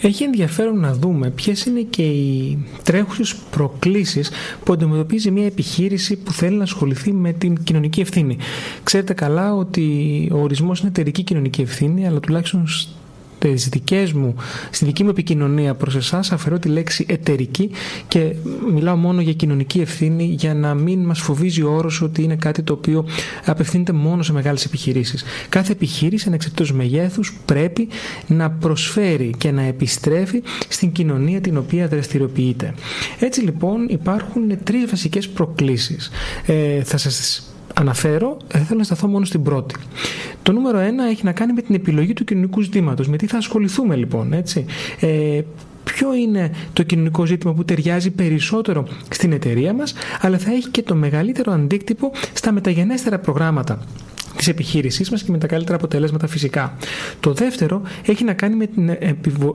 Έχει 0.00 0.24
ενδιαφέρον 0.24 0.78
να 0.80 0.92
δούμε 0.92 1.30
ποιες 1.30 1.64
είναι 1.64 1.80
και 1.80 2.02
οι 2.02 2.58
τρέχουσες 2.82 3.34
προκλήσεις 3.50 4.30
που 4.64 4.72
αντιμετωπίζει 4.72 5.30
μια 5.30 5.46
επιχείρηση 5.46 6.16
που 6.16 6.32
θέλει 6.32 6.56
να 6.56 6.62
ασχοληθεί 6.62 7.12
με 7.12 7.32
την 7.32 7.62
κοινωνική 7.62 8.00
ευθύνη. 8.00 8.36
Ξέρετε 8.82 9.12
καλά 9.14 9.54
ότι 9.54 10.28
ο 10.32 10.38
ορισμός 10.38 10.80
είναι 10.80 10.88
εταιρική 10.88 11.22
κοινωνική 11.22 11.60
ευθύνη, 11.60 12.06
αλλά 12.06 12.20
τουλάχιστον 12.20 12.66
τις 13.38 13.68
δικές 13.68 14.12
μου, 14.12 14.34
στη 14.70 14.84
δική 14.84 15.02
μου 15.04 15.08
επικοινωνία 15.08 15.74
προς 15.74 15.94
εσάς 15.94 16.32
αφαιρώ 16.32 16.58
τη 16.58 16.68
λέξη 16.68 17.06
εταιρική 17.08 17.70
και 18.08 18.34
μιλάω 18.72 18.96
μόνο 18.96 19.20
για 19.20 19.32
κοινωνική 19.32 19.80
ευθύνη 19.80 20.24
για 20.24 20.54
να 20.54 20.74
μην 20.74 21.04
μας 21.04 21.20
φοβίζει 21.20 21.62
ο 21.62 21.72
όρος 21.72 22.02
ότι 22.02 22.22
είναι 22.22 22.36
κάτι 22.36 22.62
το 22.62 22.72
οποίο 22.72 23.04
απευθύνεται 23.44 23.92
μόνο 23.92 24.22
σε 24.22 24.32
μεγάλες 24.32 24.64
επιχειρήσεις. 24.64 25.24
Κάθε 25.48 25.72
επιχείρηση 25.72 26.24
ανεξαρτήτως 26.28 26.72
μεγέθους 26.72 27.38
πρέπει 27.44 27.88
να 28.26 28.50
προσφέρει 28.50 29.34
και 29.38 29.50
να 29.50 29.62
επιστρέφει 29.62 30.42
στην 30.68 30.92
κοινωνία 30.92 31.40
την 31.40 31.56
οποία 31.56 31.88
δραστηριοποιείται. 31.88 32.74
Έτσι 33.18 33.40
λοιπόν 33.40 33.86
υπάρχουν 33.88 34.42
τρεις 34.64 34.90
βασικές 34.90 35.28
προκλήσεις. 35.28 36.10
Ε, 36.46 36.82
θα 36.82 36.96
σας 36.96 37.50
αναφέρω, 37.74 38.36
θα 38.48 38.58
θέλω 38.58 38.78
να 38.78 38.84
σταθώ 38.84 39.06
μόνο 39.06 39.24
στην 39.24 39.42
πρώτη. 39.42 39.74
Το 40.46 40.52
νούμερο 40.52 40.78
ένα 40.78 41.04
έχει 41.04 41.24
να 41.24 41.32
κάνει 41.32 41.52
με 41.52 41.62
την 41.62 41.74
επιλογή 41.74 42.12
του 42.12 42.24
κοινωνικού 42.24 42.60
ζητήματος. 42.60 43.08
Με 43.08 43.16
τι 43.16 43.26
θα 43.26 43.36
ασχοληθούμε 43.36 43.96
λοιπόν, 43.96 44.32
έτσι; 44.32 44.64
Ε, 45.00 45.40
ποιο 45.84 46.14
είναι 46.14 46.50
το 46.72 46.82
κοινωνικό 46.82 47.26
ζήτημα 47.26 47.52
που 47.54 47.64
ταιριάζει 47.64 48.10
περισσότερο 48.10 48.86
στην 49.10 49.32
εταιρεία 49.32 49.72
μας, 49.72 49.94
αλλά 50.20 50.38
θα 50.38 50.50
έχει 50.50 50.68
και 50.68 50.82
το 50.82 50.94
μεγαλύτερο 50.94 51.52
αντίκτυπο 51.52 52.12
στα 52.32 52.52
μεταγενέστερα 52.52 53.18
προγράμματα 53.18 53.84
της 54.36 54.48
επιχείρησής 54.48 55.10
μας 55.10 55.22
και 55.22 55.30
με 55.30 55.38
τα 55.38 55.46
καλύτερα 55.46 55.76
αποτελέσματα 55.76 56.26
φυσικά. 56.26 56.76
Το 57.20 57.32
δεύτερο 57.32 57.82
έχει 58.06 58.24
να 58.24 58.32
κάνει 58.32 58.56
με 58.56 58.66
την 58.66 58.90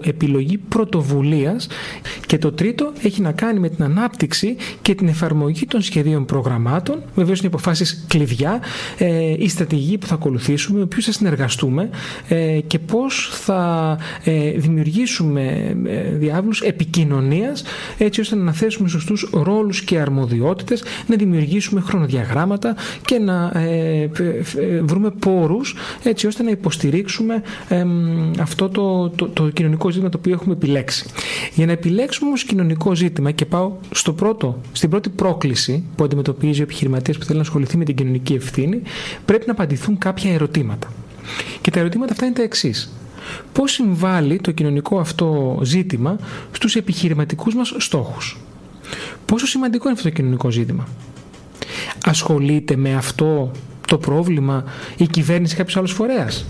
επιλογή 0.04 0.58
πρωτοβουλίας 0.58 1.68
και 2.32 2.38
το 2.38 2.52
τρίτο 2.52 2.92
έχει 3.02 3.22
να 3.22 3.32
κάνει 3.32 3.60
με 3.60 3.70
την 3.70 3.84
ανάπτυξη 3.84 4.56
και 4.82 4.96
την 4.96 5.08
εφαρμογή 5.08 5.66
των 5.66 5.82
σχεδίων 5.82 6.26
προγραμμάτων. 6.26 7.02
Βεβαίως 7.16 7.40
είναι 7.40 7.48
αποφάσεις 7.48 8.06
κλειδιά, 8.08 8.60
ε, 8.98 9.36
η 9.38 9.50
στρατηγική 9.50 9.98
που 9.98 10.08
θα 10.08 10.14
ακολουθήσουμε, 10.14 10.80
με 10.80 10.86
ποιους 10.86 11.06
θα 11.06 11.12
συνεργαστούμε 11.12 11.90
ε, 12.28 12.60
και 12.68 12.80
πώς 12.80 13.30
θα 13.34 13.98
ε, 14.24 14.52
δημιουργήσουμε 14.52 15.76
διάβλους 16.14 16.62
επικοινωνίας 16.62 17.64
έτσι 17.98 18.22
ώστε 18.22 18.36
να 18.36 18.42
αναθέσουμε 18.42 18.90
σωστούς 18.90 19.30
ρόλους 19.34 19.82
και 19.82 20.00
αρμοδιότητες, 20.00 20.84
να 21.08 21.16
δημιουργήσουμε 21.16 21.82
χρονοδιαγράμματα 21.82 22.76
και 23.06 23.20
να 23.20 23.52
βρούμε 24.82 25.10
πόρους 25.10 25.76
έτσι 26.04 26.28
ώστε 26.28 26.44
να 26.44 26.50
υποστηρίξουμε 26.50 27.42
αυτό 28.40 28.70
το, 28.70 29.10
το, 29.10 29.28
το, 29.28 29.50
κοινωνικό 29.50 29.90
ζήτημα 29.90 30.10
το 30.10 30.18
οποίο 30.18 30.34
έχουμε 30.34 30.54
επιλέξει. 30.54 31.06
Για 31.54 31.66
να 31.66 31.72
επιλέξουμε 31.72 32.21
όμως 32.26 32.44
κοινωνικό 32.44 32.96
ζήτημα 32.96 33.32
και 33.32 33.46
πάω 33.46 33.72
στο 33.92 34.14
πρώτο, 34.14 34.62
στην 34.72 34.90
πρώτη 34.90 35.10
πρόκληση 35.10 35.84
που 35.96 36.04
αντιμετωπίζει 36.04 36.60
ο 36.60 36.64
επιχειρηματίας 36.64 37.18
που 37.18 37.24
θέλει 37.24 37.38
να 37.38 37.44
ασχοληθεί 37.44 37.78
με 37.78 37.84
την 37.84 37.96
κοινωνική 37.96 38.34
ευθύνη 38.34 38.82
πρέπει 39.26 39.44
να 39.46 39.52
απαντηθούν 39.52 39.98
κάποια 39.98 40.34
ερωτήματα. 40.34 40.94
Και 41.62 41.72
τα 41.72 41.80
ερωτήματα 41.80 42.12
αυτά 42.12 42.26
είναι 42.26 42.36
τα 42.36 42.42
εξής. 42.42 42.92
Πώς 43.54 43.72
συμβάλλει 43.72 44.40
το 44.42 44.52
κοινωνικό 44.52 45.00
αυτό 45.00 45.60
ζήτημα 45.64 46.18
στους 46.52 46.76
επιχειρηματικούς 46.76 47.56
μας 47.56 47.74
στόχους; 47.78 48.38
Πόσο 49.26 49.46
σημαντικό 49.46 49.84
είναι 49.84 49.98
αυτό 49.98 50.10
το 50.10 50.16
κοινωνικό 50.16 50.52
ζήτημα; 50.52 50.88
Ασχολείται 52.06 52.76
με 52.76 52.96
αυτό 52.96 53.52
το 53.88 53.98
πρόβλημα 53.98 54.64
η 54.98 55.08
κυβέρνηση 55.08 55.54
ή 55.54 55.58
κάποιος 55.58 55.78
άλλος 55.78 55.92
φορέας; 55.92 56.46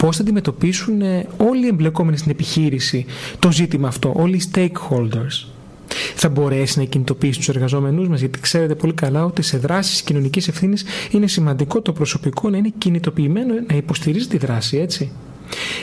Πώς 0.00 0.16
θα 0.16 0.22
αντιμετωπίσουν 0.22 1.02
ε, 1.02 1.26
όλοι 1.36 1.64
οι 1.64 1.68
εμπλεκόμενοι 1.68 2.16
στην 2.16 2.30
επιχείρηση 2.30 3.06
το 3.38 3.52
ζήτημα 3.52 3.88
αυτό, 3.88 4.12
όλοι 4.16 4.36
οι 4.36 4.42
stakeholders. 4.52 5.46
Θα 6.14 6.28
μπορέσει 6.28 6.78
να 6.78 6.84
κινητοποιήσει 6.84 7.38
τους 7.38 7.48
εργαζόμενους 7.48 8.08
μας, 8.08 8.20
γιατί 8.20 8.40
ξέρετε 8.40 8.74
πολύ 8.74 8.92
καλά 8.92 9.24
ότι 9.24 9.42
σε 9.42 9.58
δράσεις 9.58 10.02
κοινωνικής 10.02 10.48
ευθύνης 10.48 10.84
είναι 11.10 11.26
σημαντικό 11.26 11.80
το 11.80 11.92
προσωπικό 11.92 12.50
να 12.50 12.56
είναι 12.56 12.72
κινητοποιημένο, 12.78 13.54
να 13.68 13.76
υποστηρίζει 13.76 14.26
τη 14.26 14.38
δράση, 14.38 14.76
έτσι 14.76 15.12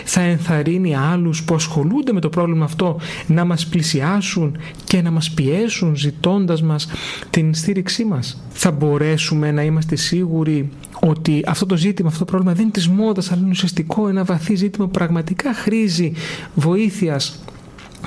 θα 0.04 0.22
ενθαρρύνει 0.22 0.96
άλλους 0.96 1.44
που 1.44 1.56
ασχολούνται 1.56 2.14
με 2.14 2.20
το 2.20 2.30
πρόβλημα 2.30 2.66
αυτό 2.66 3.00
να 3.28 3.46
μας 3.46 3.68
πλησιάσουν 3.68 4.58
και 4.84 5.02
να 5.02 5.12
μας 5.12 5.32
πιέσουν 5.32 5.96
ζητώντας 5.96 6.62
μας 6.62 6.88
την 7.30 7.54
στήριξή 7.54 8.06
μας. 8.06 8.42
Θα 8.50 8.72
μπορέσουμε 8.72 9.52
να 9.52 9.64
είμαστε 9.64 9.96
σίγουροι 9.96 10.70
ότι 11.00 11.44
αυτό 11.46 11.66
το 11.66 11.78
ζήτημα, 11.78 12.08
αυτό 12.08 12.20
το 12.20 12.26
πρόβλημα 12.26 12.54
δεν 12.54 12.64
είναι 12.64 12.72
της 12.72 12.88
μόδας 12.88 13.32
αλλά 13.32 13.42
είναι 13.42 13.50
ουσιαστικό, 13.50 14.08
ένα 14.08 14.24
βαθύ 14.24 14.56
ζήτημα 14.56 14.86
που 14.86 14.92
πραγματικά 14.92 15.54
χρήζει 15.54 16.12
βοήθειας 16.56 17.44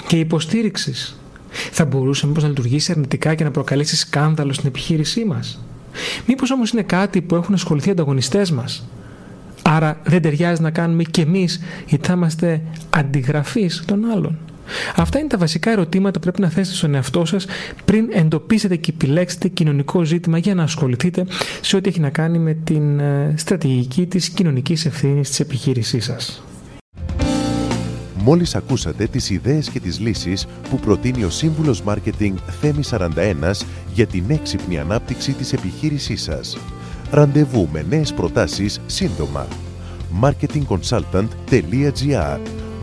και 0.07 0.19
υποστήριξης. 0.19 1.21
Θα 1.51 1.85
μπορούσε 1.85 2.27
μήπως 2.27 2.43
να 2.43 2.49
λειτουργήσει 2.49 2.93
αρνητικά 2.93 3.35
και 3.35 3.45
να 3.45 3.51
προκαλέσει 3.51 3.97
σκάνδαλο 3.97 4.53
στην 4.53 4.69
επιχείρησή 4.69 5.25
μας; 5.25 5.65
Μήπως 6.27 6.51
όμως 6.51 6.71
είναι 6.71 6.83
κάτι 6.83 7.23
που 7.23 7.35
έχουν 7.35 7.55
ασχοληθεί 7.55 7.89
οι 7.89 7.93
ανταγωνιστές 7.93 8.51
μας; 8.51 8.89
Άρα 9.63 10.01
δεν 10.05 10.23
ταιριάζει 10.23 10.63
να 10.63 10.71
κάνουμε 10.71 11.03
κι 11.03 11.21
εμείς 11.21 11.61
γιατί 11.89 12.07
θα 12.07 12.13
είμαστε 12.13 12.63
αντιγραφείς 12.91 13.83
των 13.87 14.05
άλλων. 14.11 14.39
Αυτά 14.97 15.19
είναι 15.19 15.29
τα 15.29 15.39
βασικά 15.39 15.71
ερωτήματα 15.71 16.13
που 16.13 16.21
πρέπει 16.21 16.41
να 16.41 16.49
θέσετε 16.49 16.77
στον 16.77 16.95
εαυτό 16.95 17.25
σας 17.25 17.47
πριν 17.85 18.09
εντοπίσετε 18.13 18.77
και 18.77 18.91
επιλέξετε 18.95 19.49
κοινωνικό 19.49 20.05
ζήτημα 20.05 20.39
για 20.39 20.55
να 20.55 20.63
ασχοληθείτε 20.63 21.27
σε 21.61 21.77
ό,τι 21.77 21.89
έχει 21.89 22.01
να 22.01 22.11
κάνει 22.11 22.39
με 22.39 22.55
την 22.55 22.99
ε, 22.99 23.35
στρατηγική 23.37 24.07
της 24.07 24.29
κοινωνικής 24.29 24.87
ευθύνης 24.87 25.29
της 25.29 25.41
επιχείρησής 25.41 26.05
σας. 26.05 26.43
Μόλις 28.25 28.55
ακούσατε 28.55 29.07
τις 29.07 29.31
ιδέες 29.31 29.69
και 29.69 29.81
τις 29.81 30.01
λύσεις 30.01 30.47
που 30.71 30.79
προτείνει 30.79 31.25
ο 31.25 31.31
Σύμβουλος 31.31 31.83
Μάρκετινγκ 31.83 32.37
Θέμη 32.61 32.81
41 32.91 33.63
για 33.95 34.07
την 34.07 34.25
έξυπνη 34.29 34.79
ανάπτυξη 34.79 35.33
της 35.33 35.53
επιχείρησής 35.53 36.23
σας. 36.23 36.59
Ραντεβού 37.11 37.69
με 37.73 37.85
νέες 37.89 38.13
προτάσεις 38.13 38.81
σύντομα. 38.87 39.47
marketingconsultant.gr 40.23 42.60